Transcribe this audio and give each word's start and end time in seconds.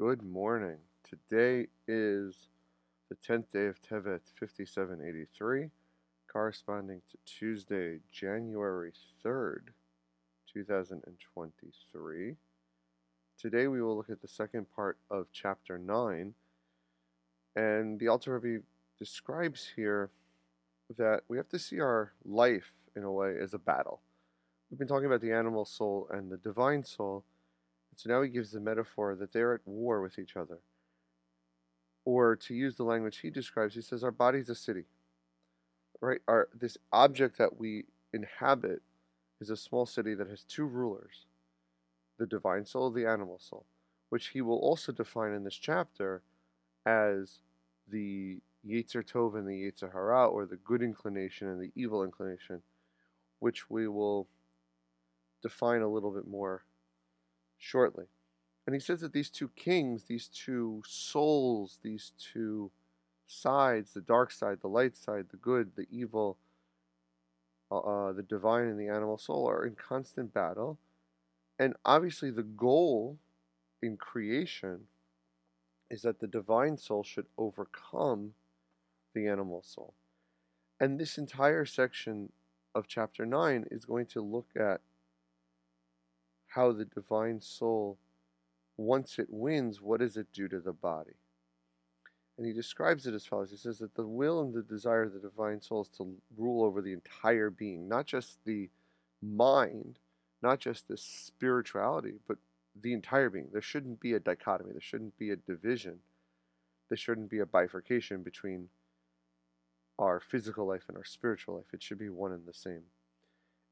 Good 0.00 0.22
morning. 0.22 0.78
Today 1.04 1.66
is 1.86 2.48
the 3.10 3.16
10th 3.16 3.52
day 3.52 3.66
of 3.66 3.82
Tevet 3.82 4.22
5783, 4.34 5.68
corresponding 6.32 7.02
to 7.10 7.18
Tuesday, 7.26 7.98
January 8.10 8.92
3rd, 9.22 9.74
2023. 10.54 12.36
Today 13.38 13.66
we 13.66 13.82
will 13.82 13.94
look 13.94 14.08
at 14.08 14.22
the 14.22 14.26
second 14.26 14.68
part 14.74 14.96
of 15.10 15.26
chapter 15.34 15.76
9, 15.76 16.32
and 17.54 18.00
the 18.00 18.08
Alter 18.08 18.38
Rebbe 18.38 18.64
describes 18.98 19.72
here 19.76 20.08
that 20.96 21.24
we 21.28 21.36
have 21.36 21.50
to 21.50 21.58
see 21.58 21.78
our 21.78 22.14
life 22.24 22.72
in 22.96 23.02
a 23.02 23.12
way 23.12 23.34
as 23.38 23.52
a 23.52 23.58
battle. 23.58 24.00
We've 24.70 24.78
been 24.78 24.88
talking 24.88 25.04
about 25.04 25.20
the 25.20 25.32
animal 25.32 25.66
soul 25.66 26.08
and 26.10 26.32
the 26.32 26.38
divine 26.38 26.84
soul 26.84 27.26
so 28.00 28.08
now 28.08 28.22
he 28.22 28.30
gives 28.30 28.50
the 28.50 28.60
metaphor 28.60 29.14
that 29.14 29.34
they're 29.34 29.52
at 29.52 29.60
war 29.66 30.00
with 30.00 30.18
each 30.18 30.34
other. 30.34 30.60
Or 32.06 32.34
to 32.34 32.54
use 32.54 32.76
the 32.76 32.82
language 32.82 33.18
he 33.18 33.28
describes, 33.28 33.74
he 33.74 33.82
says, 33.82 34.02
Our 34.02 34.10
body's 34.10 34.48
a 34.48 34.54
city. 34.54 34.84
Right? 36.00 36.22
Our 36.26 36.48
this 36.58 36.78
object 36.94 37.36
that 37.36 37.58
we 37.58 37.84
inhabit 38.14 38.80
is 39.38 39.50
a 39.50 39.56
small 39.56 39.84
city 39.84 40.14
that 40.14 40.28
has 40.28 40.44
two 40.44 40.64
rulers, 40.64 41.26
the 42.18 42.24
divine 42.24 42.64
soul, 42.64 42.90
the 42.90 43.04
animal 43.06 43.38
soul, 43.38 43.66
which 44.08 44.28
he 44.28 44.40
will 44.40 44.58
also 44.58 44.92
define 44.92 45.32
in 45.32 45.44
this 45.44 45.56
chapter 45.56 46.22
as 46.86 47.40
the 47.86 48.38
Yetzer 48.66 49.04
Tov 49.04 49.36
and 49.36 49.46
the 49.46 49.70
Yetzer 49.70 49.92
Hara, 49.92 50.26
or 50.26 50.46
the 50.46 50.56
good 50.56 50.80
inclination 50.80 51.48
and 51.48 51.60
the 51.60 51.72
evil 51.74 52.02
inclination, 52.02 52.62
which 53.40 53.68
we 53.68 53.86
will 53.88 54.26
define 55.42 55.82
a 55.82 55.88
little 55.88 56.12
bit 56.12 56.26
more 56.26 56.62
shortly. 57.60 58.06
And 58.66 58.74
he 58.74 58.80
says 58.80 59.00
that 59.02 59.12
these 59.12 59.30
two 59.30 59.50
kings, 59.54 60.04
these 60.04 60.28
two 60.28 60.82
souls, 60.86 61.78
these 61.82 62.12
two 62.18 62.70
sides, 63.26 63.92
the 63.92 64.00
dark 64.00 64.32
side, 64.32 64.58
the 64.60 64.68
light 64.68 64.96
side, 64.96 65.26
the 65.30 65.36
good, 65.36 65.72
the 65.76 65.86
evil, 65.90 66.36
uh, 67.70 67.78
uh, 67.78 68.12
the 68.12 68.22
divine 68.22 68.66
and 68.66 68.80
the 68.80 68.88
animal 68.88 69.18
soul 69.18 69.48
are 69.48 69.64
in 69.64 69.76
constant 69.76 70.34
battle. 70.34 70.78
And 71.58 71.74
obviously, 71.84 72.30
the 72.30 72.42
goal 72.42 73.18
in 73.82 73.96
creation 73.96 74.86
is 75.90 76.02
that 76.02 76.20
the 76.20 76.26
divine 76.26 76.76
soul 76.76 77.02
should 77.02 77.26
overcome 77.36 78.34
the 79.14 79.26
animal 79.26 79.62
soul. 79.62 79.94
And 80.78 80.98
this 80.98 81.18
entire 81.18 81.64
section 81.64 82.32
of 82.74 82.86
chapter 82.86 83.26
9 83.26 83.66
is 83.70 83.84
going 83.84 84.06
to 84.06 84.20
look 84.20 84.48
at 84.56 84.80
how 86.50 86.72
the 86.72 86.84
divine 86.84 87.40
soul, 87.40 87.96
once 88.76 89.18
it 89.18 89.28
wins, 89.30 89.80
what 89.80 90.00
does 90.00 90.16
it 90.16 90.26
do 90.32 90.48
to 90.48 90.60
the 90.60 90.72
body? 90.72 91.14
And 92.36 92.46
he 92.46 92.52
describes 92.52 93.06
it 93.06 93.14
as 93.14 93.26
follows. 93.26 93.50
He 93.50 93.56
says 93.56 93.78
that 93.78 93.94
the 93.94 94.06
will 94.06 94.40
and 94.40 94.54
the 94.54 94.62
desire 94.62 95.02
of 95.02 95.12
the 95.12 95.20
divine 95.20 95.60
soul 95.60 95.82
is 95.82 95.88
to 95.98 96.16
rule 96.36 96.64
over 96.64 96.80
the 96.80 96.92
entire 96.92 97.50
being, 97.50 97.88
not 97.88 98.06
just 98.06 98.38
the 98.44 98.70
mind, 99.22 99.98
not 100.42 100.58
just 100.58 100.88
the 100.88 100.96
spirituality, 100.96 102.14
but 102.26 102.38
the 102.80 102.94
entire 102.94 103.30
being. 103.30 103.48
There 103.52 103.62
shouldn't 103.62 104.00
be 104.00 104.14
a 104.14 104.20
dichotomy, 104.20 104.72
there 104.72 104.80
shouldn't 104.80 105.18
be 105.18 105.30
a 105.30 105.36
division, 105.36 105.98
there 106.88 106.98
shouldn't 106.98 107.30
be 107.30 107.40
a 107.40 107.46
bifurcation 107.46 108.22
between 108.22 108.68
our 109.98 110.18
physical 110.18 110.66
life 110.66 110.84
and 110.88 110.96
our 110.96 111.04
spiritual 111.04 111.56
life. 111.56 111.66
It 111.72 111.82
should 111.82 111.98
be 111.98 112.08
one 112.08 112.32
and 112.32 112.46
the 112.46 112.54
same. 112.54 112.84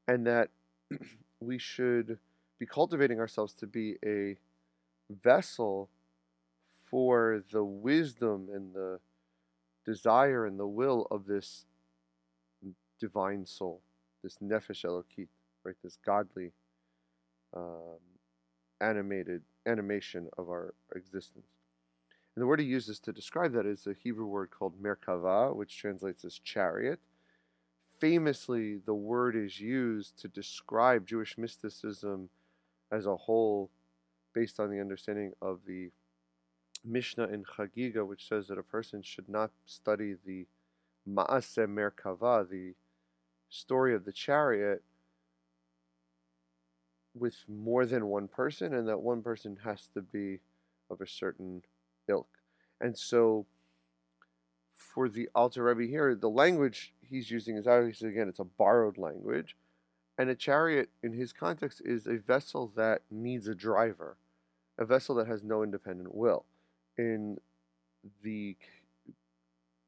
And 0.07 0.27
that 0.27 0.49
we 1.39 1.57
should 1.57 2.19
be 2.59 2.65
cultivating 2.65 3.19
ourselves 3.19 3.53
to 3.53 3.65
be 3.65 3.95
a 4.05 4.37
vessel 5.23 5.89
for 6.85 7.43
the 7.51 7.63
wisdom 7.63 8.49
and 8.53 8.73
the 8.73 8.99
desire 9.85 10.45
and 10.45 10.59
the 10.59 10.67
will 10.67 11.07
of 11.09 11.25
this 11.25 11.65
divine 12.99 13.45
soul, 13.45 13.81
this 14.23 14.37
nefesh 14.43 14.83
elokit, 14.83 15.29
right? 15.63 15.75
This 15.83 15.97
godly, 16.05 16.51
um, 17.55 17.99
animated 18.81 19.41
animation 19.65 20.27
of 20.37 20.49
our 20.49 20.73
existence. 20.95 21.47
And 22.35 22.43
the 22.43 22.47
word 22.47 22.59
he 22.59 22.65
uses 22.65 22.99
to 23.01 23.13
describe 23.13 23.53
that 23.53 23.65
is 23.65 23.87
a 23.87 23.93
Hebrew 23.93 24.25
word 24.25 24.49
called 24.51 24.81
merkava, 24.81 25.55
which 25.55 25.77
translates 25.77 26.23
as 26.23 26.39
chariot. 26.39 26.99
Famously, 27.99 28.77
the 28.77 28.93
word 28.93 29.35
is 29.35 29.59
used 29.59 30.17
to 30.19 30.27
describe 30.27 31.07
Jewish 31.07 31.37
mysticism 31.37 32.29
as 32.91 33.05
a 33.05 33.15
whole 33.15 33.69
based 34.33 34.59
on 34.59 34.69
the 34.69 34.79
understanding 34.79 35.33
of 35.41 35.59
the 35.67 35.91
Mishnah 36.85 37.27
in 37.27 37.43
Chagiga, 37.43 38.07
which 38.07 38.27
says 38.27 38.47
that 38.47 38.57
a 38.57 38.63
person 38.63 39.01
should 39.01 39.27
not 39.27 39.51
study 39.65 40.15
the 40.25 40.45
Maaseh 41.07 41.67
Merkava, 41.67 42.47
the 42.49 42.73
story 43.49 43.93
of 43.93 44.05
the 44.05 44.11
chariot, 44.11 44.83
with 47.13 47.35
more 47.47 47.85
than 47.85 48.05
one 48.05 48.27
person, 48.27 48.73
and 48.73 48.87
that 48.87 49.01
one 49.01 49.21
person 49.21 49.57
has 49.63 49.89
to 49.93 50.01
be 50.01 50.39
of 50.89 51.01
a 51.01 51.07
certain 51.07 51.63
ilk. 52.07 52.29
And 52.79 52.97
so, 52.97 53.45
for 54.71 55.09
the 55.09 55.27
Alter 55.35 55.63
Rebbe 55.63 55.89
here, 55.89 56.15
the 56.15 56.29
language 56.29 56.93
he's 57.01 57.29
using 57.29 57.57
is 57.57 57.67
obviously, 57.67 58.09
again, 58.09 58.29
it's 58.29 58.39
a 58.39 58.45
borrowed 58.45 58.97
language 58.97 59.55
and 60.19 60.29
a 60.29 60.35
chariot, 60.35 60.89
in 61.01 61.13
his 61.13 61.31
context, 61.31 61.81
is 61.85 62.05
a 62.05 62.17
vessel 62.17 62.73
that 62.75 63.03
needs 63.09 63.47
a 63.47 63.55
driver, 63.55 64.17
a 64.77 64.83
vessel 64.83 65.15
that 65.15 65.27
has 65.27 65.43
no 65.43 65.63
independent 65.63 66.13
will. 66.13 66.43
In 66.97 67.37
the 68.21 68.57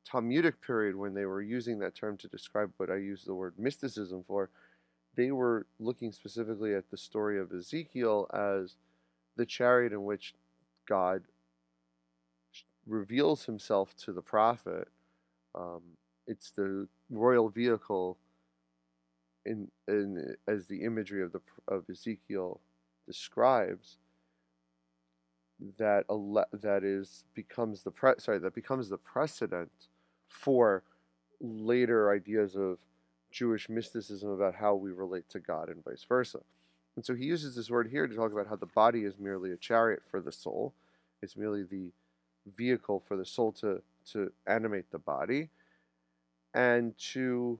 Talmudic 0.05 0.61
period, 0.61 0.95
when 0.95 1.13
they 1.13 1.25
were 1.25 1.41
using 1.41 1.79
that 1.79 1.95
term 1.95 2.15
to 2.15 2.29
describe 2.29 2.71
what 2.77 2.89
I 2.89 2.95
use 2.95 3.25
the 3.25 3.35
word 3.35 3.55
mysticism 3.57 4.23
for, 4.25 4.49
they 5.17 5.31
were 5.31 5.67
looking 5.81 6.13
specifically 6.13 6.73
at 6.73 6.89
the 6.89 6.97
story 6.97 7.37
of 7.37 7.51
Ezekiel 7.51 8.29
as 8.33 8.75
the 9.35 9.45
chariot 9.45 9.91
in 9.91 10.05
which 10.05 10.33
God 10.87 11.23
reveals 12.87 13.43
himself 13.43 13.97
to 13.97 14.13
the 14.13 14.21
prophet. 14.21 14.87
Um, 15.53 15.81
it's 16.25 16.51
the 16.51 16.87
royal 17.09 17.49
vehicle 17.49 18.17
in, 19.45 19.69
in 19.87 20.35
as 20.47 20.67
the 20.67 20.83
imagery 20.83 21.23
of 21.23 21.31
the 21.31 21.41
of 21.67 21.89
Ezekiel 21.89 22.59
describes 23.07 23.97
that 25.77 26.05
ele- 26.09 26.45
that 26.53 26.83
is 26.83 27.23
becomes 27.33 27.83
the 27.83 27.91
pre- 27.91 28.19
sorry 28.19 28.39
that 28.39 28.55
becomes 28.55 28.89
the 28.89 28.97
precedent 28.97 29.71
for 30.27 30.83
later 31.39 32.11
ideas 32.11 32.55
of 32.55 32.77
Jewish 33.31 33.69
mysticism 33.69 34.29
about 34.29 34.55
how 34.55 34.75
we 34.75 34.91
relate 34.91 35.29
to 35.29 35.39
God 35.39 35.69
and 35.69 35.83
vice 35.83 36.05
versa. 36.07 36.39
And 36.95 37.05
so 37.05 37.15
he 37.15 37.25
uses 37.25 37.55
this 37.55 37.69
word 37.69 37.89
here 37.89 38.07
to 38.07 38.15
talk 38.15 38.31
about 38.31 38.47
how 38.47 38.57
the 38.57 38.65
body 38.65 39.05
is 39.05 39.17
merely 39.17 39.51
a 39.51 39.57
chariot 39.57 40.01
for 40.09 40.19
the 40.19 40.31
soul. 40.31 40.73
It's 41.21 41.37
merely 41.37 41.63
the 41.63 41.91
vehicle 42.57 43.03
for 43.07 43.15
the 43.15 43.25
soul 43.25 43.51
to 43.53 43.81
to 44.11 44.31
animate 44.47 44.91
the 44.91 44.99
body 44.99 45.49
and 46.53 46.97
to 46.97 47.59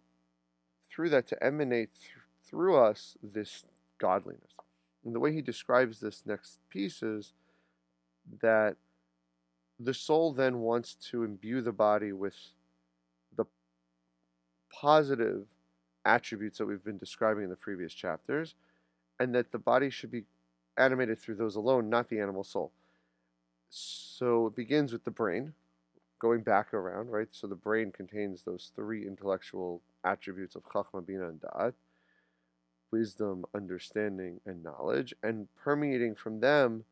through 0.92 1.10
that 1.10 1.28
to 1.28 1.44
emanate 1.44 1.90
th- 1.94 2.12
through 2.44 2.78
us 2.78 3.18
this 3.24 3.66
godliness. 3.98 4.52
And 5.06 5.16
the 5.16 5.20
way 5.20 5.34
he 5.34 5.42
describes 5.42 6.00
this 6.00 6.24
next 6.26 6.60
piece 6.70 7.02
is 7.02 7.34
that 8.42 8.76
the 9.80 9.94
soul 9.94 10.32
then 10.32 10.60
wants 10.60 10.96
to 11.10 11.24
imbue 11.24 11.62
the 11.62 11.72
body 11.72 12.12
with 12.12 12.36
the 13.36 13.46
positive 14.72 15.46
attributes 16.06 16.58
that 16.58 16.66
we've 16.66 16.84
been 16.84 16.98
describing 16.98 17.44
in 17.44 17.50
the 17.50 17.56
previous 17.56 17.94
chapters, 17.94 18.56
and 19.20 19.34
that 19.34 19.52
the 19.52 19.58
body 19.58 19.90
should 19.90 20.12
be 20.12 20.24
animated 20.78 21.20
through 21.20 21.36
those 21.36 21.56
alone, 21.56 21.90
not 21.90 22.10
the 22.10 22.20
animal 22.20 22.44
soul. 22.44 22.72
So 23.70 24.48
it 24.48 24.56
begins 24.56 24.92
with 24.92 25.04
the 25.04 25.12
brain, 25.12 25.54
going 26.22 26.42
back 26.42 26.74
around, 26.74 27.10
right? 27.10 27.28
So 27.32 27.48
the 27.48 27.56
brain 27.56 27.92
contains 27.92 28.44
those 28.44 28.72
three 28.76 29.08
intellectual 29.08 29.82
attributes 30.06 30.56
of 30.56 30.64
Chachma, 30.64 31.06
Bina, 31.06 31.28
and 31.28 31.42
Da'at 31.42 31.74
wisdom, 32.92 33.46
understanding, 33.56 34.40
and 34.46 34.64
knowledge, 34.64 35.14
and 35.24 35.48
permeating 35.56 36.14
from 36.14 36.42
them 36.42 36.84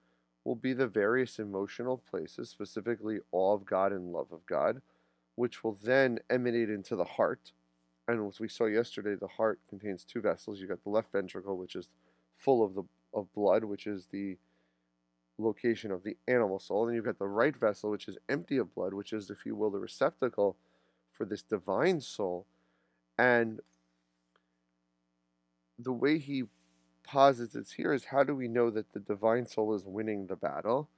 will 0.46 0.56
be 0.56 0.74
the 0.74 0.88
various 0.88 1.38
emotional 1.40 1.98
places, 2.10 2.50
specifically 2.50 3.20
awe 3.32 3.54
of 3.54 3.66
God 3.66 3.92
and 3.92 4.12
love 4.12 4.32
of 4.32 4.46
God, 4.46 4.82
which 5.36 5.64
will 5.64 5.78
then 5.84 6.20
emanate 6.30 6.70
into 6.70 6.96
the 6.96 7.04
heart. 7.04 7.52
And 8.08 8.26
as 8.28 8.40
we 8.40 8.48
saw 8.48 8.66
yesterday, 8.66 9.16
the 9.16 9.28
heart 9.28 9.60
contains 9.70 10.04
two 10.04 10.22
vessels. 10.22 10.60
You've 10.60 10.70
got 10.70 10.84
the 10.84 10.90
left 10.90 11.12
ventricle, 11.12 11.58
which 11.58 11.76
is 11.76 11.90
full 12.38 12.64
of 12.64 12.74
the 12.74 12.84
of 13.14 13.32
blood, 13.34 13.64
which 13.64 13.86
is 13.86 14.08
the 14.12 14.38
location 15.40 15.92
of 15.92 16.04
the 16.04 16.18
animal 16.28 16.60
soul. 16.60 16.88
And 16.88 16.96
you've 16.96 17.06
got 17.06 17.20
the 17.20 17.28
right 17.28 17.56
vessel, 17.56 17.90
which 17.90 18.08
is 18.08 18.18
empty 18.28 18.58
of 18.58 18.74
blood, 18.76 18.94
which 18.94 19.14
is, 19.14 19.30
if 19.30 19.46
you 19.46 19.56
will, 19.56 19.72
the 19.72 19.80
receptacle 19.80 20.58
for 21.12 21.26
this 21.26 21.42
divine 21.42 22.02
soul 22.02 22.46
and 23.18 23.60
the 25.78 25.92
way 25.92 26.18
he 26.18 26.44
posits 27.04 27.56
it 27.56 27.68
here 27.76 27.94
is 27.94 28.06
how 28.06 28.24
do 28.24 28.36
we 28.36 28.48
know 28.48 28.70
that 28.70 28.94
the 28.94 29.00
divine 29.00 29.46
soul 29.46 29.74
is 29.74 29.84
winning 29.86 30.28
the 30.28 30.36
battle? 30.36 30.90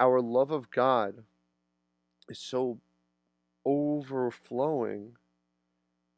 our 0.00 0.20
love 0.20 0.50
of 0.50 0.70
God 0.70 1.24
is 2.28 2.38
so 2.38 2.78
overflowing 3.64 5.16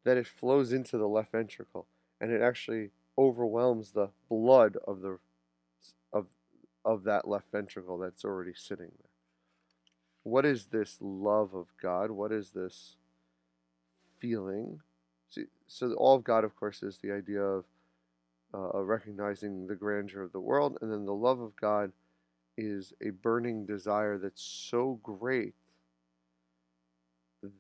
that 0.05 0.17
it 0.17 0.27
flows 0.27 0.73
into 0.73 0.99
the 0.99 1.09
left 1.09 1.33
ventricle 1.33 1.87
and 2.21 2.31
it 2.31 2.43
actually 2.43 2.91
overwhelms 3.19 3.93
the 3.93 4.11
blood 4.29 4.77
of 4.87 5.01
the 5.01 5.19
of 6.13 6.27
of 6.85 7.05
that 7.05 7.29
left 7.29 7.51
ventricle 7.53 7.99
that's 7.99 8.25
already 8.25 8.53
sitting 8.55 8.91
there. 8.99 9.11
What 10.23 10.45
is 10.45 10.67
this 10.67 10.99
love 11.01 11.55
of 11.55 11.67
God? 11.81 12.11
What 12.11 12.33
is 12.33 12.51
this 12.51 12.97
feeling? 14.19 14.81
See, 15.31 15.45
so 15.67 15.93
all 15.95 16.17
of 16.17 16.25
God, 16.25 16.45
of 16.45 16.57
course, 16.57 16.83
is 16.83 16.99
the 16.99 17.13
idea 17.13 17.43
of 17.43 17.65
uh, 18.53 18.83
recognizing 18.83 19.67
the 19.67 19.77
grandeur 19.77 20.23
of 20.23 20.33
the 20.33 20.41
world, 20.41 20.79
and 20.81 20.93
then 20.93 21.07
the 21.07 21.15
love 21.15 21.41
of 21.41 21.57
God 21.57 21.93
is 22.57 22.93
a 23.01 23.11
burning 23.11 23.65
desire 23.65 24.19
that's 24.19 24.43
so 24.43 24.99
great 25.03 25.55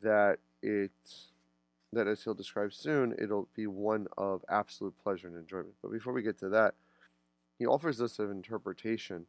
that 0.02 0.38
it 0.62 0.90
that 1.92 2.06
as 2.06 2.22
he'll 2.22 2.34
describe 2.34 2.72
soon, 2.72 3.14
it'll 3.18 3.48
be 3.56 3.66
one 3.66 4.06
of 4.16 4.44
absolute 4.48 4.94
pleasure 5.02 5.26
and 5.26 5.36
enjoyment. 5.36 5.74
But 5.82 5.90
before 5.90 6.12
we 6.12 6.22
get 6.22 6.38
to 6.38 6.48
that, 6.50 6.74
he 7.60 7.66
offers 7.66 8.00
us 8.00 8.18
an 8.18 8.30
interpretation 8.30 9.26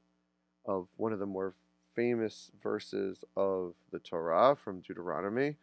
of 0.65 0.87
one 0.95 1.11
of 1.11 1.19
the 1.19 1.25
more 1.25 1.53
famous 1.93 2.49
verses 2.63 3.25
of 3.35 3.73
the 3.91 3.99
Torah 3.99 4.55
from 4.55 4.79
Deuteronomy. 4.79 5.57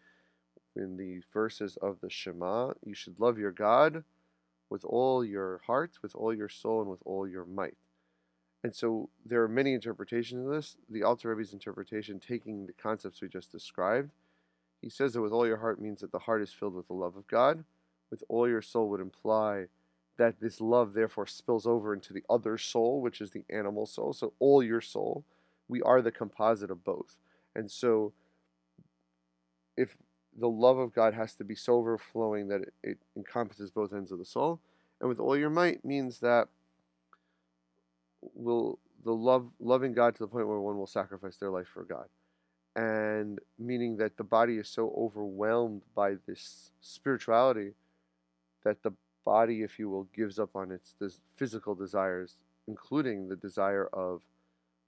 In 0.76 0.98
the 0.98 1.22
verses 1.32 1.78
of 1.80 1.96
the 2.02 2.10
Shema, 2.10 2.74
you 2.84 2.92
should 2.92 3.18
love 3.18 3.38
your 3.38 3.52
God 3.52 4.04
with 4.68 4.84
all 4.84 5.24
your 5.24 5.62
heart, 5.66 5.92
with 6.02 6.14
all 6.14 6.34
your 6.34 6.50
soul, 6.50 6.82
and 6.82 6.90
with 6.90 7.00
all 7.06 7.26
your 7.26 7.46
might. 7.46 7.78
And 8.62 8.76
so 8.76 9.08
there 9.24 9.42
are 9.42 9.48
many 9.48 9.72
interpretations 9.72 10.46
of 10.46 10.52
this. 10.52 10.76
The 10.90 11.04
Alter 11.04 11.30
Rebbe's 11.30 11.54
interpretation, 11.54 12.20
taking 12.20 12.66
the 12.66 12.74
concepts 12.74 13.22
we 13.22 13.28
just 13.28 13.50
described, 13.50 14.10
he 14.82 14.90
says 14.90 15.14
that 15.14 15.22
with 15.22 15.32
all 15.32 15.46
your 15.46 15.56
heart 15.56 15.80
means 15.80 16.02
that 16.02 16.12
the 16.12 16.18
heart 16.18 16.42
is 16.42 16.52
filled 16.52 16.74
with 16.74 16.88
the 16.88 16.92
love 16.92 17.16
of 17.16 17.26
God. 17.28 17.64
With 18.10 18.22
all 18.28 18.46
your 18.46 18.60
soul 18.60 18.90
would 18.90 19.00
imply 19.00 19.68
that 20.18 20.40
this 20.40 20.60
love 20.60 20.92
therefore 20.92 21.26
spills 21.26 21.66
over 21.66 21.94
into 21.94 22.12
the 22.12 22.24
other 22.28 22.58
soul, 22.58 23.00
which 23.00 23.20
is 23.20 23.30
the 23.30 23.44
animal 23.48 23.86
soul. 23.86 24.12
So 24.12 24.34
all 24.38 24.62
your 24.62 24.80
soul, 24.80 25.24
we 25.68 25.80
are 25.82 26.02
the 26.02 26.10
composite 26.10 26.70
of 26.70 26.84
both. 26.84 27.16
And 27.54 27.70
so 27.70 28.12
if 29.76 29.96
the 30.38 30.48
love 30.48 30.78
of 30.78 30.92
God 30.92 31.14
has 31.14 31.34
to 31.34 31.44
be 31.44 31.54
so 31.54 31.76
overflowing 31.76 32.48
that 32.48 32.62
it, 32.62 32.74
it 32.82 32.98
encompasses 33.16 33.70
both 33.70 33.92
ends 33.92 34.12
of 34.12 34.18
the 34.18 34.24
soul, 34.24 34.60
and 35.00 35.08
with 35.08 35.20
all 35.20 35.36
your 35.36 35.50
might 35.50 35.84
means 35.84 36.18
that 36.20 36.48
will 38.34 38.78
the 39.04 39.14
love 39.14 39.48
loving 39.60 39.92
God 39.94 40.16
to 40.16 40.24
the 40.24 40.28
point 40.28 40.48
where 40.48 40.60
one 40.60 40.76
will 40.76 40.86
sacrifice 40.86 41.36
their 41.36 41.50
life 41.50 41.68
for 41.72 41.84
God 41.84 42.06
and 42.78 43.40
meaning 43.58 43.96
that 43.96 44.16
the 44.16 44.24
body 44.24 44.56
is 44.56 44.68
so 44.68 44.94
overwhelmed 44.96 45.82
by 45.96 46.14
this 46.26 46.70
spirituality 46.80 47.72
that 48.64 48.82
the 48.84 48.92
body, 49.28 49.62
if 49.62 49.78
you 49.78 49.90
will, 49.90 50.04
gives 50.16 50.38
up 50.38 50.56
on 50.56 50.72
its 50.72 50.94
physical 51.36 51.74
desires, 51.74 52.38
including 52.66 53.28
the 53.28 53.36
desire 53.36 53.86
of 53.92 54.22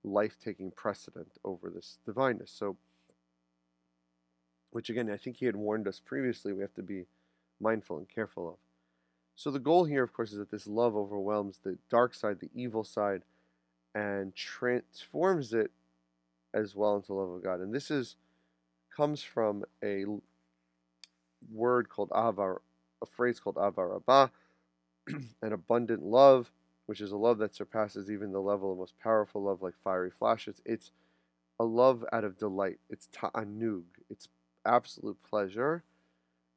life 0.02 0.38
taking 0.42 0.70
precedent 0.70 1.32
over 1.44 1.68
this 1.68 1.98
divineness. 2.06 2.50
So, 2.50 2.78
which 4.70 4.88
again, 4.88 5.10
I 5.10 5.18
think 5.18 5.36
he 5.36 5.44
had 5.44 5.56
warned 5.56 5.86
us 5.86 6.00
previously, 6.02 6.54
we 6.54 6.62
have 6.62 6.72
to 6.76 6.82
be 6.82 7.04
mindful 7.60 7.98
and 7.98 8.08
careful 8.08 8.48
of. 8.48 8.54
So, 9.36 9.50
the 9.50 9.58
goal 9.58 9.84
here, 9.84 10.02
of 10.02 10.14
course, 10.14 10.32
is 10.32 10.38
that 10.38 10.50
this 10.50 10.66
love 10.66 10.96
overwhelms 10.96 11.58
the 11.62 11.76
dark 11.90 12.14
side, 12.14 12.40
the 12.40 12.54
evil 12.54 12.82
side, 12.82 13.24
and 13.94 14.34
transforms 14.34 15.52
it 15.52 15.70
as 16.54 16.74
well 16.74 16.96
into 16.96 17.12
love 17.12 17.28
of 17.28 17.44
God. 17.44 17.60
And 17.60 17.74
this 17.74 17.90
is 17.90 18.16
comes 18.96 19.22
from 19.22 19.64
a 19.84 20.06
word 21.52 21.90
called 21.90 22.10
avar, 22.14 22.62
a 23.02 23.06
phrase 23.06 23.40
called 23.40 23.56
ahavah 23.56 23.92
rabbah, 23.92 24.28
an 25.42 25.52
abundant 25.52 26.02
love, 26.02 26.50
which 26.86 27.00
is 27.00 27.12
a 27.12 27.16
love 27.16 27.38
that 27.38 27.54
surpasses 27.54 28.10
even 28.10 28.32
the 28.32 28.40
level 28.40 28.72
of 28.72 28.78
most 28.78 28.98
powerful 28.98 29.42
love, 29.42 29.62
like 29.62 29.74
fiery 29.82 30.10
flashes. 30.10 30.60
It's 30.64 30.90
a 31.58 31.64
love 31.64 32.04
out 32.12 32.24
of 32.24 32.38
delight. 32.38 32.78
It's 32.88 33.08
ta'anug. 33.12 33.84
It's 34.08 34.28
absolute 34.64 35.18
pleasure, 35.22 35.82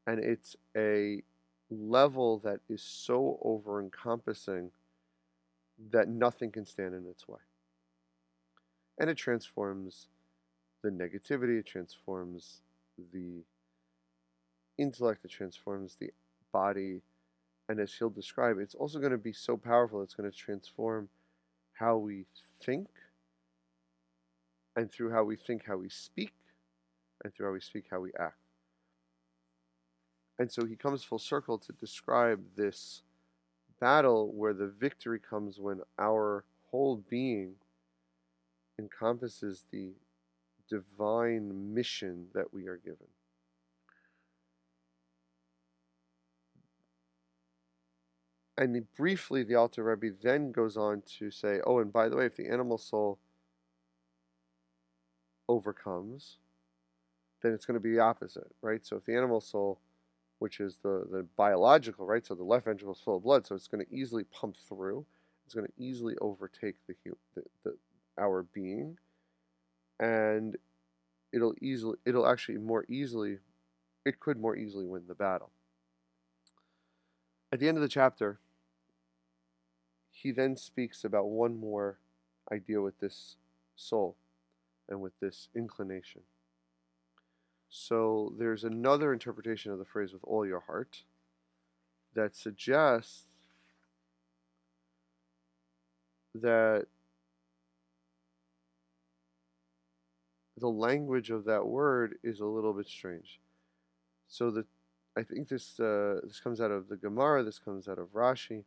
and 0.08 0.20
it's 0.20 0.56
a 0.76 1.24
level 1.70 2.40
that 2.40 2.60
is 2.70 2.82
so 2.82 3.40
over 3.42 3.82
encompassing 3.82 4.72
that 5.92 6.08
nothing 6.08 6.52
can 6.52 6.66
stand 6.66 6.94
in 6.94 7.06
its 7.08 7.28
way 7.28 7.40
and 8.98 9.10
it 9.10 9.18
transforms 9.18 10.08
the 10.82 10.90
negativity, 10.90 11.60
it 11.60 11.66
transforms 11.66 12.62
the 13.12 13.44
intellect, 14.78 15.26
it 15.26 15.32
transforms 15.32 15.96
the 16.00 16.12
body, 16.54 17.02
and 17.68 17.80
as 17.80 17.94
he'll 17.94 18.10
describe, 18.10 18.58
it's 18.60 18.76
also 18.76 19.00
going 19.00 19.12
to 19.12 19.18
be 19.18 19.34
so 19.34 19.58
powerful, 19.58 20.02
it's 20.02 20.14
going 20.14 20.30
to 20.32 20.38
transform 20.38 21.10
how 21.74 21.98
we 21.98 22.26
think, 22.64 22.88
and 24.76 24.90
through 24.90 25.12
how 25.12 25.24
we 25.24 25.36
think, 25.36 25.66
how 25.68 25.76
we 25.76 25.90
speak, 25.90 26.34
and 27.24 27.34
through 27.34 27.48
how 27.48 27.54
we 27.54 27.60
speak, 27.60 27.86
how 27.92 28.00
we 28.00 28.12
act. 28.18 28.38
And 30.40 30.52
so 30.52 30.66
he 30.66 30.76
comes 30.76 31.04
full 31.04 31.20
circle 31.20 31.58
to 31.60 31.74
describe 31.74 32.42
this 32.56 33.02
battle 33.80 34.32
where 34.32 34.54
the 34.54 34.68
victory 34.68 35.20
comes 35.20 35.60
when 35.60 35.82
our 36.00 36.46
whole 36.72 37.04
being 37.10 37.56
encompasses 38.80 39.66
the 39.72 39.92
divine 40.70 41.74
mission 41.74 42.28
that 42.34 42.54
we 42.54 42.68
are 42.68 42.78
given. 42.78 43.08
And 48.64 48.88
briefly, 48.96 49.44
the 49.44 49.56
Alter 49.56 49.84
Rebbe 49.84 50.16
then 50.22 50.52
goes 50.52 50.78
on 50.78 51.04
to 51.20 51.30
say, 51.32 51.60
oh, 51.68 51.80
and 51.80 51.92
by 51.92 52.08
the 52.08 52.16
way, 52.16 52.26
if 52.26 52.38
the 52.38 52.48
animal 52.48 52.78
soul 52.78 53.20
overcomes, 55.50 56.38
then 57.42 57.52
it's 57.52 57.66
going 57.66 57.76
to 57.76 57.82
be 57.82 57.92
the 57.92 58.00
opposite, 58.00 58.56
right? 58.62 58.86
So 58.86 58.96
if 58.96 59.06
the 59.06 59.16
animal 59.18 59.42
soul, 59.42 59.80
which 60.40 60.62
is 60.62 60.78
the, 60.82 61.06
the 61.12 61.26
biological, 61.36 62.06
right? 62.06 62.26
So 62.26 62.36
the 62.36 62.44
left 62.44 62.66
ventricle 62.66 62.94
is 62.94 63.02
full 63.02 63.18
of 63.18 63.24
blood, 63.24 63.46
so 63.46 63.54
it's 63.54 63.68
going 63.68 63.86
to 63.86 63.94
easily 63.94 64.24
pump 64.24 64.56
through. 64.70 65.06
It's 65.46 65.54
going 65.54 65.68
to 65.68 65.74
easily 65.78 66.16
overtake 66.22 66.76
the, 66.88 66.96
the, 67.36 67.44
the, 67.66 67.76
our 68.18 68.44
being 68.44 68.98
and 70.00 70.58
it'll 71.32 71.54
easily 71.62 71.98
it'll 72.06 72.28
actually 72.28 72.58
more 72.58 72.86
easily 72.88 73.38
it 74.06 74.20
could 74.20 74.38
more 74.40 74.56
easily 74.56 74.86
win 74.86 75.04
the 75.08 75.16
battle 75.16 75.52
at 77.52 77.60
the 77.60 77.68
end 77.68 77.78
of 77.78 77.82
the 77.82 77.88
chapter 77.88 78.40
he 80.24 80.32
then 80.32 80.56
speaks 80.58 81.04
about 81.04 81.28
one 81.28 81.60
more 81.60 82.00
idea 82.52 82.82
with 82.82 83.00
this 83.00 83.36
soul 83.76 84.16
and 84.90 85.02
with 85.02 85.14
this 85.20 85.50
inclination 85.56 86.22
so 87.70 88.34
there's 88.38 88.64
another 88.64 89.12
interpretation 89.12 89.72
of 89.72 89.80
the 89.80 89.86
phrase 89.86 90.14
with 90.14 90.24
all 90.26 90.46
your 90.46 90.62
heart 90.62 91.04
that 92.14 92.36
suggests 92.36 93.24
that 96.36 96.86
the 100.58 100.68
language 100.68 101.30
of 101.32 101.46
that 101.46 101.66
word 101.66 102.20
is 102.24 102.40
a 102.40 102.46
little 102.46 102.74
bit 102.74 102.88
strange. 102.88 103.40
So 104.28 104.52
the 104.52 104.66
I 105.16 105.24
think 105.24 105.48
this 105.48 105.80
uh, 105.80 106.22
this 106.24 106.40
comes 106.40 106.62
out 106.62 106.72
of 106.72 106.90
the 106.90 106.96
Gemara. 106.96 107.44
This 107.44 107.60
comes 107.60 107.88
out 107.88 108.00
of 108.00 108.14
Rashi. 108.14 108.64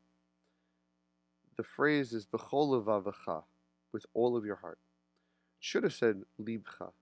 The 1.56 1.62
phrase 1.62 2.12
is 2.12 2.26
"bechol 2.26 2.84
levavecha," 2.84 3.44
with 3.92 4.06
all 4.14 4.36
of 4.36 4.44
your 4.44 4.56
heart. 4.56 4.78
Should 5.60 5.84
have 5.84 5.94
said 5.94 6.22
libcha, 6.40 6.92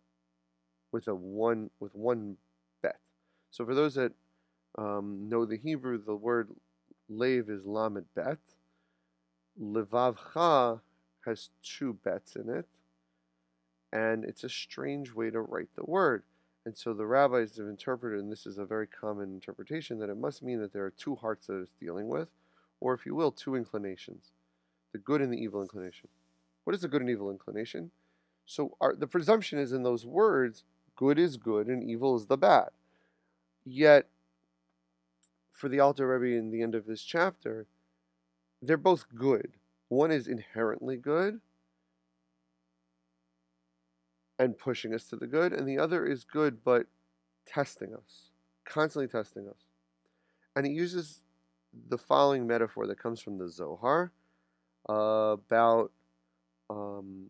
with 0.93 1.09
a 1.09 1.15
one 1.15 1.71
with 1.81 1.95
one 1.95 2.37
bet. 2.83 3.01
So 3.51 3.65
for 3.65 3.75
those 3.75 3.95
that 3.95 4.13
um, 4.77 5.29
know 5.29 5.45
the 5.45 5.59
Hebrew, 5.59 6.03
the 6.03 6.17
word 6.17 6.51
lev 7.09 7.49
is 7.49 7.67
lamed 7.67 8.07
bet. 8.15 8.39
Levavcha 9.61 10.81
has 11.25 11.51
two 11.63 11.95
bets 11.95 12.37
in 12.37 12.49
it 12.49 12.67
and 13.95 14.25
it's 14.25 14.43
a 14.43 14.49
strange 14.49 15.15
way 15.15 15.31
to 15.31 15.41
write 15.41 15.69
the 15.77 15.85
word. 15.85 16.25
And 16.67 16.77
so 16.77 16.93
the 16.93 17.07
rabbis 17.07 17.57
have 17.59 17.69
interpreted, 17.69 18.19
and 18.19 18.33
this 18.33 18.45
is 18.45 18.59
a 18.59 18.65
very 18.65 18.89
common 18.89 19.33
interpretation, 19.33 19.99
that 20.01 20.11
it 20.11 20.17
must 20.17 20.43
mean 20.43 20.61
that 20.61 20.73
there 20.73 20.85
are 20.85 20.91
two 20.91 21.15
hearts 21.15 21.47
that 21.47 21.61
it's 21.61 21.71
dealing 21.81 22.09
with, 22.09 22.29
or 22.81 22.93
if 22.93 23.07
you 23.07 23.15
will, 23.15 23.31
two 23.31 23.55
inclinations 23.55 24.33
the 24.95 24.99
good 24.99 25.21
and 25.21 25.33
the 25.33 25.37
evil 25.37 25.61
inclination. 25.61 26.09
What 26.63 26.75
is 26.75 26.83
the 26.83 26.89
good 26.89 27.01
and 27.01 27.11
evil 27.11 27.29
inclination? 27.29 27.91
So 28.47 28.77
our, 28.81 28.95
the 28.95 29.09
presumption 29.09 29.59
is 29.59 29.73
in 29.73 29.83
those 29.83 30.07
words 30.07 30.63
good 30.95 31.19
is 31.19 31.37
good 31.37 31.67
and 31.67 31.83
evil 31.83 32.15
is 32.15 32.27
the 32.27 32.37
bad. 32.37 32.69
Yet, 33.65 34.07
for 35.51 35.69
the 35.69 35.81
Alter 35.81 36.07
Rebbe 36.07 36.39
in 36.39 36.53
the 36.53 36.63
end 36.63 36.77
of 36.77 36.87
this 36.87 37.03
chapter, 37.03 37.67
they're 38.63 38.77
both 38.77 39.07
good. 39.17 39.55
One 39.89 40.13
is 40.13 40.29
inherently 40.29 40.97
good, 40.97 41.41
and 44.39 44.57
pushing 44.57 44.95
us 44.95 45.05
to 45.07 45.17
the 45.17 45.27
good, 45.27 45.53
and 45.53 45.67
the 45.67 45.79
other 45.79 46.07
is 46.07 46.23
good 46.23 46.63
but 46.63 46.87
testing 47.47 47.95
us, 47.95 48.31
constantly 48.65 49.09
testing 49.09 49.49
us. 49.49 49.65
And 50.55 50.65
he 50.67 50.73
uses 50.73 51.23
the 51.89 51.99
following 51.99 52.47
metaphor 52.47 52.87
that 52.87 53.03
comes 53.03 53.21
from 53.21 53.39
the 53.39 53.49
Zohar 53.49 54.13
uh, 54.89 55.37
about. 55.37 55.93
Um, 56.71 57.27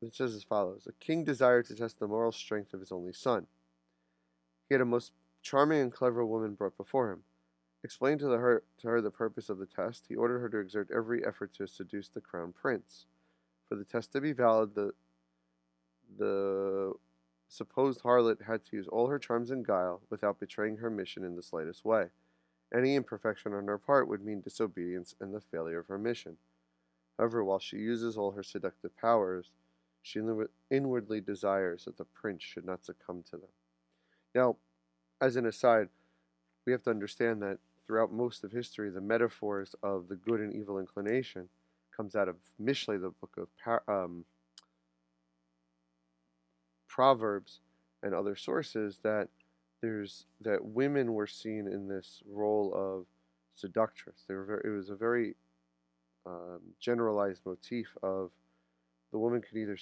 it 0.00 0.14
says 0.14 0.34
as 0.34 0.44
follows 0.44 0.86
A 0.86 0.92
king 1.04 1.24
desired 1.24 1.66
to 1.66 1.74
test 1.74 1.98
the 1.98 2.06
moral 2.06 2.32
strength 2.32 2.72
of 2.72 2.80
his 2.80 2.92
only 2.92 3.12
son. 3.12 3.46
He 4.68 4.74
had 4.74 4.80
a 4.80 4.84
most 4.84 5.12
charming 5.42 5.80
and 5.80 5.92
clever 5.92 6.24
woman 6.24 6.54
brought 6.54 6.76
before 6.76 7.10
him. 7.10 7.22
Explained 7.82 8.20
to, 8.20 8.26
the 8.26 8.38
her, 8.38 8.64
to 8.78 8.88
her 8.88 9.00
the 9.00 9.10
purpose 9.10 9.48
of 9.48 9.58
the 9.58 9.66
test, 9.66 10.06
he 10.08 10.16
ordered 10.16 10.40
her 10.40 10.48
to 10.48 10.58
exert 10.58 10.90
every 10.94 11.24
effort 11.24 11.54
to 11.54 11.66
seduce 11.66 12.08
the 12.08 12.20
crown 12.20 12.52
prince. 12.52 13.06
For 13.68 13.76
the 13.76 13.84
test 13.84 14.12
to 14.12 14.20
be 14.20 14.32
valid, 14.32 14.74
the, 14.74 14.92
the 16.18 16.94
supposed 17.48 18.02
harlot 18.02 18.42
had 18.42 18.64
to 18.66 18.76
use 18.76 18.88
all 18.88 19.08
her 19.08 19.18
charms 19.18 19.50
and 19.50 19.64
guile 19.64 20.02
without 20.10 20.40
betraying 20.40 20.78
her 20.78 20.90
mission 20.90 21.24
in 21.24 21.36
the 21.36 21.42
slightest 21.42 21.84
way. 21.84 22.06
Any 22.74 22.96
imperfection 22.96 23.54
on 23.54 23.66
her 23.66 23.78
part 23.78 24.08
would 24.08 24.24
mean 24.24 24.40
disobedience 24.40 25.14
and 25.20 25.34
the 25.34 25.40
failure 25.40 25.78
of 25.78 25.86
her 25.88 25.98
mission. 25.98 26.36
However, 27.18 27.42
while 27.42 27.58
she 27.58 27.76
uses 27.76 28.16
all 28.16 28.32
her 28.32 28.42
seductive 28.42 28.96
powers, 28.96 29.50
she 30.02 30.20
inwardly 30.70 31.20
desires 31.20 31.84
that 31.84 31.96
the 31.96 32.04
prince 32.04 32.42
should 32.42 32.64
not 32.64 32.84
succumb 32.84 33.24
to 33.30 33.36
them. 33.36 33.50
Now, 34.34 34.56
as 35.20 35.36
an 35.36 35.46
aside, 35.46 35.88
we 36.64 36.72
have 36.72 36.82
to 36.84 36.90
understand 36.90 37.42
that 37.42 37.58
throughout 37.86 38.12
most 38.12 38.44
of 38.44 38.52
history, 38.52 38.90
the 38.90 39.00
metaphors 39.00 39.74
of 39.82 40.08
the 40.08 40.16
good 40.16 40.40
and 40.40 40.54
evil 40.54 40.78
inclination 40.78 41.48
comes 41.96 42.14
out 42.14 42.28
of 42.28 42.36
Mishlei, 42.62 43.00
the 43.00 43.10
book 43.10 43.36
of 43.38 43.82
um, 43.88 44.24
Proverbs 46.86 47.60
and 48.02 48.14
other 48.14 48.36
sources, 48.36 49.00
that 49.02 49.28
there's 49.80 50.26
that 50.40 50.64
women 50.64 51.14
were 51.14 51.26
seen 51.26 51.66
in 51.66 51.88
this 51.88 52.22
role 52.28 52.72
of 52.74 53.06
seductress. 53.54 54.24
They 54.26 54.34
were 54.34 54.44
very, 54.44 54.62
it 54.64 54.76
was 54.76 54.90
a 54.90 54.96
very 54.96 55.34
um, 56.26 56.60
generalized 56.80 57.42
motif 57.44 57.96
of 58.02 58.30
the 59.12 59.18
woman 59.18 59.40
could 59.40 59.56
either 59.56 59.78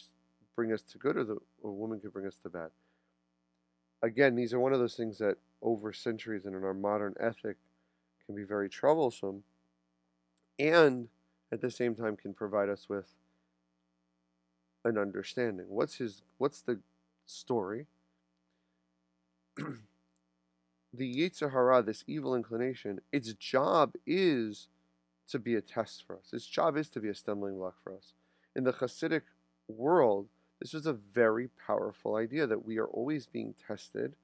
bring 0.55 0.73
us 0.73 0.83
to 0.83 0.99
good 0.99 1.17
or 1.17 1.25
the 1.25 1.37
or 1.63 1.73
woman 1.73 2.01
could 2.01 2.13
bring 2.13 2.27
us 2.27 2.39
to 2.43 2.49
bad. 2.49 2.71
Again, 4.03 4.37
these 4.37 4.53
are 4.53 4.61
one 4.61 4.73
of 4.73 4.79
those 4.79 4.95
things 4.95 5.19
that 5.19 5.39
over 5.63 5.93
centuries 5.93 6.47
and 6.47 6.55
in 6.55 6.65
our 6.65 6.75
modern 6.75 7.15
ethic 7.19 7.57
can 8.27 8.35
be 8.35 8.45
very 8.45 8.69
troublesome 8.69 9.43
and 10.59 11.09
at 11.53 11.61
the 11.61 11.71
same 11.71 11.95
time 11.95 12.17
can 12.17 12.35
provide 12.35 12.69
us 12.69 12.89
with 12.89 13.15
an 14.85 14.99
understanding. 14.99 15.67
What's 15.69 15.97
his 15.97 16.23
what's 16.39 16.61
the 16.61 16.81
story? 17.27 17.87
the 20.93 21.15
Yetzer 21.15 21.53
Hara, 21.53 21.83
this 21.83 22.05
evil 22.07 22.35
inclination, 22.35 23.01
its 23.13 23.33
job 23.35 23.95
is 24.07 24.69
to 25.29 25.39
be 25.39 25.55
a 25.55 25.61
test 25.61 26.05
for 26.07 26.17
us. 26.17 26.31
Its 26.33 26.47
job 26.47 26.77
is 26.77 26.89
to 26.91 27.01
be 27.01 27.09
a 27.09 27.15
stumbling 27.15 27.57
block 27.57 27.77
for 27.83 27.95
us. 27.95 28.13
In 28.55 28.65
the 28.65 28.73
Hasidic 28.73 29.23
world, 29.69 30.29
this 30.61 30.73
was 30.73 30.87
a 30.87 30.93
very 30.93 31.49
powerful 31.67 32.17
idea 32.17 32.47
that 32.47 32.65
we 32.65 32.79
are 32.79 32.87
always 32.87 33.27
being 33.27 33.55
tested 33.67 34.15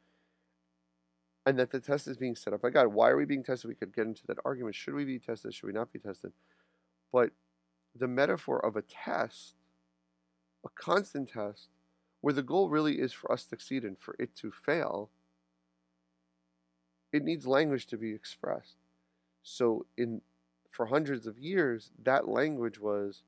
and 1.45 1.59
that 1.59 1.71
the 1.71 1.81
test 1.81 2.07
is 2.07 2.17
being 2.17 2.37
set 2.37 2.53
up 2.53 2.63
by 2.63 2.71
God. 2.71 2.89
Why 2.89 3.11
are 3.11 3.17
we 3.17 3.25
being 3.25 3.43
tested? 3.43 3.69
We 3.69 3.75
could 3.75 3.95
get 3.95 4.07
into 4.07 4.27
that 4.29 4.39
argument. 4.45 4.77
Should 4.77 4.95
we 4.95 5.05
be 5.05 5.19
tested? 5.19 5.55
Should 5.55 5.67
we 5.67 5.73
not 5.73 5.93
be 5.93 5.99
tested? 5.99 6.33
But 7.13 7.31
the 7.95 8.09
metaphor 8.09 8.65
of 8.65 8.77
a 8.77 8.83
test, 8.83 9.55
a 10.65 10.69
constant 10.71 11.31
test, 11.31 11.69
where 12.21 12.33
the 12.33 12.43
goal 12.43 12.71
really 12.71 13.01
is 13.01 13.13
for 13.13 13.31
us 13.31 13.43
to 13.43 13.49
succeed 13.51 13.85
and 13.85 13.99
for 13.99 14.15
it 14.19 14.35
to 14.37 14.53
fail, 14.53 15.11
it 17.13 17.25
needs 17.25 17.47
language 17.47 17.87
to 17.87 17.97
be 17.97 18.13
expressed. 18.13 18.77
So 19.43 19.87
in 19.97 20.23
for 20.71 20.87
hundreds 20.87 21.27
of 21.27 21.39
years, 21.39 21.91
that 22.03 22.27
language 22.27 22.81
was 22.81 23.23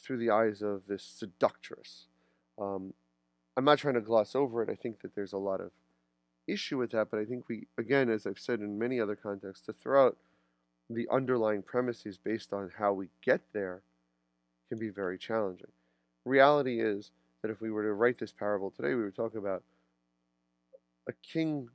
through 0.00 0.18
the 0.18 0.30
eyes 0.30 0.62
of 0.62 0.82
this 0.86 1.02
seductress. 1.02 2.06
Um, 2.58 2.94
I'm 3.56 3.64
not 3.64 3.78
trying 3.78 3.94
to 3.94 4.00
gloss 4.00 4.36
over 4.36 4.62
it. 4.62 4.70
I 4.70 4.76
think 4.76 5.00
that 5.00 5.16
there's 5.16 5.32
a 5.32 5.38
lot 5.38 5.60
of 5.60 5.72
issue 6.46 6.78
with 6.78 6.92
that, 6.92 7.10
but 7.10 7.18
I 7.18 7.24
think 7.24 7.48
we, 7.48 7.66
again, 7.76 8.08
as 8.08 8.26
I've 8.26 8.38
said 8.38 8.60
in 8.60 8.78
many 8.78 9.00
other 9.00 9.16
contexts, 9.16 9.66
to 9.66 9.72
throw 9.72 10.06
out 10.06 10.16
the 10.88 11.08
underlying 11.10 11.62
premises 11.62 12.16
based 12.16 12.52
on 12.52 12.70
how 12.78 12.92
we 12.92 13.08
get 13.24 13.40
there 13.52 13.82
can 14.68 14.78
be 14.78 14.90
very 14.90 15.18
challenging. 15.18 15.72
Reality 16.24 16.80
is 16.80 17.10
that 17.42 17.50
if 17.50 17.60
we 17.60 17.70
were 17.70 17.82
to 17.82 17.92
write 17.92 18.18
this 18.18 18.32
parable 18.32 18.70
today, 18.70 18.94
we 18.94 19.02
would 19.02 19.16
talk 19.16 19.34
about 19.34 19.64
a 21.08 21.12
king 21.12 21.68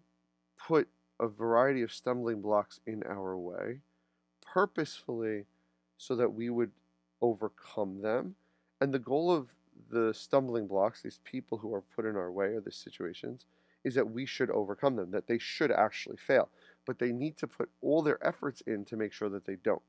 put 0.67 0.87
a 1.19 1.27
variety 1.27 1.81
of 1.81 1.91
stumbling 1.91 2.41
blocks 2.41 2.79
in 2.85 3.03
our 3.03 3.37
way 3.37 3.81
purposefully 4.41 5.45
so 5.97 6.15
that 6.15 6.33
we 6.33 6.49
would 6.49 6.71
overcome 7.21 8.01
them. 8.01 8.35
And 8.79 8.93
the 8.93 8.99
goal 8.99 9.31
of 9.31 9.49
the 9.89 10.13
stumbling 10.13 10.67
blocks, 10.67 11.01
these 11.01 11.19
people 11.23 11.59
who 11.59 11.73
are 11.73 11.81
put 11.81 12.05
in 12.05 12.15
our 12.15 12.31
way 12.31 12.47
or 12.47 12.61
the 12.61 12.71
situations, 12.71 13.45
is 13.83 13.95
that 13.95 14.11
we 14.11 14.25
should 14.25 14.49
overcome 14.49 14.95
them, 14.95 15.11
that 15.11 15.27
they 15.27 15.37
should 15.37 15.71
actually 15.71 16.17
fail. 16.17 16.49
But 16.85 16.99
they 16.99 17.11
need 17.11 17.37
to 17.37 17.47
put 17.47 17.69
all 17.81 18.01
their 18.01 18.25
efforts 18.25 18.61
in 18.61 18.85
to 18.85 18.97
make 18.97 19.13
sure 19.13 19.29
that 19.29 19.45
they 19.45 19.55
don't. 19.55 19.81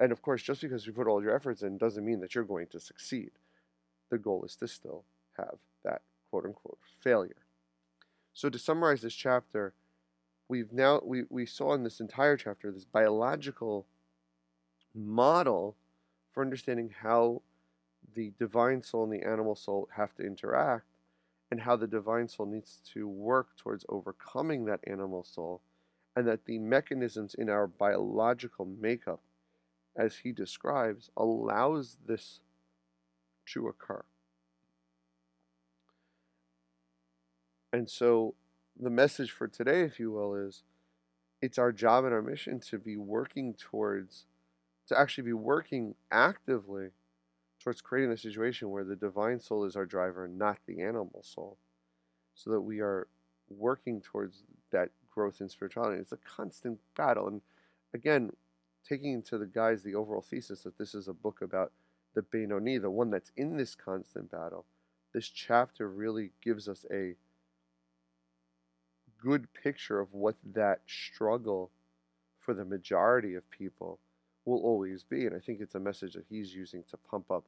And 0.00 0.10
of 0.10 0.20
course, 0.20 0.42
just 0.42 0.60
because 0.60 0.86
you 0.86 0.92
put 0.92 1.06
all 1.06 1.22
your 1.22 1.34
efforts 1.34 1.62
in 1.62 1.78
doesn't 1.78 2.04
mean 2.04 2.20
that 2.20 2.34
you're 2.34 2.44
going 2.44 2.66
to 2.68 2.80
succeed. 2.80 3.30
The 4.10 4.18
goal 4.18 4.44
is 4.44 4.56
to 4.56 4.66
still 4.66 5.04
have 5.36 5.58
that 5.84 6.02
quote 6.30 6.44
unquote 6.44 6.78
failure. 7.00 7.41
So 8.32 8.48
to 8.48 8.58
summarize 8.58 9.02
this 9.02 9.14
chapter, 9.14 9.74
we've 10.48 10.72
now 10.72 11.00
we, 11.04 11.24
we 11.28 11.46
saw 11.46 11.74
in 11.74 11.82
this 11.82 12.00
entire 12.00 12.36
chapter 12.36 12.70
this 12.70 12.84
biological 12.84 13.86
model 14.94 15.76
for 16.32 16.42
understanding 16.42 16.94
how 17.02 17.42
the 18.14 18.32
divine 18.38 18.82
soul 18.82 19.04
and 19.04 19.12
the 19.12 19.26
animal 19.26 19.54
soul 19.54 19.88
have 19.96 20.14
to 20.14 20.22
interact 20.22 20.86
and 21.50 21.60
how 21.60 21.76
the 21.76 21.86
divine 21.86 22.28
soul 22.28 22.46
needs 22.46 22.80
to 22.94 23.06
work 23.06 23.48
towards 23.56 23.84
overcoming 23.88 24.64
that 24.64 24.80
animal 24.86 25.24
soul 25.24 25.60
and 26.16 26.26
that 26.26 26.44
the 26.46 26.58
mechanisms 26.58 27.34
in 27.34 27.48
our 27.48 27.66
biological 27.66 28.64
makeup 28.64 29.20
as 29.96 30.16
he 30.16 30.32
describes 30.32 31.10
allows 31.16 31.96
this 32.06 32.40
to 33.46 33.68
occur 33.68 34.02
and 37.72 37.88
so 37.88 38.34
the 38.78 38.90
message 38.90 39.30
for 39.30 39.48
today 39.48 39.82
if 39.82 39.98
you 39.98 40.10
will 40.10 40.34
is 40.34 40.62
it's 41.40 41.58
our 41.58 41.72
job 41.72 42.04
and 42.04 42.14
our 42.14 42.22
mission 42.22 42.60
to 42.60 42.78
be 42.78 42.96
working 42.96 43.54
towards 43.54 44.26
to 44.88 44.98
actually 44.98 45.24
be 45.24 45.32
working 45.32 45.94
actively 46.10 46.90
towards 47.62 47.80
creating 47.80 48.12
a 48.12 48.16
situation 48.16 48.70
where 48.70 48.84
the 48.84 48.96
divine 48.96 49.40
soul 49.40 49.64
is 49.64 49.76
our 49.76 49.86
driver, 49.86 50.26
not 50.26 50.58
the 50.66 50.80
animal 50.82 51.22
soul, 51.22 51.56
so 52.34 52.50
that 52.50 52.60
we 52.60 52.80
are 52.80 53.06
working 53.48 54.00
towards 54.00 54.42
that 54.70 54.90
growth 55.10 55.40
in 55.40 55.48
spirituality. 55.48 56.00
It's 56.00 56.12
a 56.12 56.16
constant 56.18 56.78
battle. 56.96 57.28
And 57.28 57.40
again, 57.94 58.30
taking 58.86 59.12
into 59.12 59.38
the 59.38 59.46
guys 59.46 59.82
the 59.82 59.94
overall 59.94 60.22
thesis 60.22 60.62
that 60.62 60.78
this 60.78 60.94
is 60.94 61.08
a 61.08 61.12
book 61.12 61.40
about 61.40 61.72
the 62.14 62.22
Benoni, 62.22 62.78
the 62.78 62.90
one 62.90 63.10
that's 63.10 63.32
in 63.36 63.56
this 63.56 63.74
constant 63.74 64.30
battle, 64.30 64.64
this 65.14 65.28
chapter 65.28 65.88
really 65.88 66.32
gives 66.42 66.68
us 66.68 66.84
a 66.90 67.14
good 69.22 69.46
picture 69.54 70.00
of 70.00 70.12
what 70.12 70.36
that 70.54 70.80
struggle 70.86 71.70
for 72.38 72.54
the 72.54 72.64
majority 72.64 73.34
of 73.34 73.48
people 73.50 73.98
will 74.44 74.60
always 74.60 75.04
be. 75.04 75.26
And 75.26 75.34
I 75.34 75.38
think 75.38 75.60
it's 75.60 75.74
a 75.74 75.80
message 75.80 76.14
that 76.14 76.24
he's 76.28 76.54
using 76.54 76.82
to 76.90 76.96
pump 76.96 77.30
up 77.30 77.44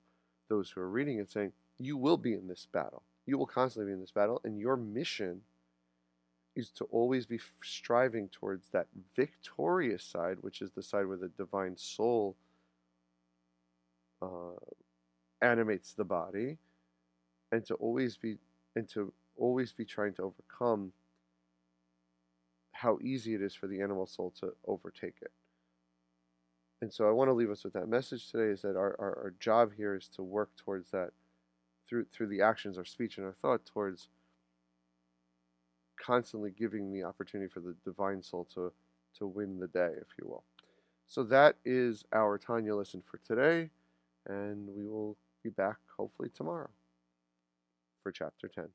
those 0.48 0.70
who 0.70 0.80
are 0.80 0.88
reading 0.88 1.18
and 1.18 1.28
saying, 1.28 1.52
You 1.78 1.96
will 1.96 2.16
be 2.16 2.34
in 2.34 2.46
this 2.46 2.66
battle. 2.72 3.02
You 3.26 3.38
will 3.38 3.46
constantly 3.46 3.90
be 3.90 3.94
in 3.94 4.00
this 4.00 4.10
battle, 4.10 4.40
and 4.44 4.58
your 4.58 4.76
mission 4.76 5.40
is 6.54 6.70
to 6.70 6.84
always 6.84 7.26
be 7.26 7.40
striving 7.64 8.28
towards 8.28 8.68
that 8.68 8.86
victorious 9.16 10.04
side, 10.04 10.38
which 10.42 10.62
is 10.62 10.70
the 10.70 10.82
side 10.82 11.06
where 11.06 11.16
the 11.16 11.28
divine 11.28 11.76
soul 11.76 12.36
uh, 14.22 14.60
animates 15.42 15.94
the 15.94 16.04
body, 16.04 16.58
and 17.50 17.64
to 17.66 17.74
always 17.74 18.16
be 18.16 18.36
and 18.76 18.88
to 18.88 19.12
always 19.36 19.72
be 19.72 19.84
trying 19.84 20.12
to 20.14 20.22
overcome 20.22 20.92
how 22.84 22.98
easy 23.02 23.34
it 23.34 23.40
is 23.40 23.54
for 23.54 23.66
the 23.66 23.80
animal 23.80 24.06
soul 24.06 24.32
to 24.40 24.52
overtake 24.66 25.16
it. 25.22 25.32
And 26.82 26.92
so 26.92 27.08
I 27.08 27.12
want 27.12 27.28
to 27.28 27.32
leave 27.32 27.50
us 27.50 27.64
with 27.64 27.72
that 27.72 27.88
message 27.88 28.30
today 28.30 28.52
is 28.52 28.60
that 28.60 28.76
our, 28.76 28.94
our, 28.98 29.18
our 29.24 29.34
job 29.40 29.72
here 29.74 29.94
is 29.94 30.06
to 30.16 30.22
work 30.22 30.50
towards 30.56 30.90
that 30.90 31.10
through 31.88 32.04
through 32.12 32.26
the 32.28 32.42
actions, 32.42 32.76
our 32.76 32.84
speech, 32.84 33.16
and 33.16 33.26
our 33.26 33.32
thought 33.32 33.64
towards 33.64 34.08
constantly 35.98 36.50
giving 36.50 36.92
the 36.92 37.02
opportunity 37.02 37.50
for 37.50 37.60
the 37.60 37.74
divine 37.84 38.22
soul 38.22 38.46
to 38.54 38.70
to 39.18 39.26
win 39.26 39.60
the 39.60 39.66
day, 39.66 39.92
if 39.96 40.08
you 40.20 40.28
will. 40.28 40.44
So 41.06 41.22
that 41.24 41.56
is 41.64 42.04
our 42.12 42.36
Tanya 42.36 42.74
lesson 42.74 43.02
for 43.10 43.18
today, 43.18 43.70
and 44.26 44.68
we 44.76 44.86
will 44.86 45.16
be 45.42 45.50
back 45.50 45.78
hopefully 45.96 46.28
tomorrow 46.34 46.70
for 48.02 48.12
chapter 48.12 48.46
10. 48.46 48.68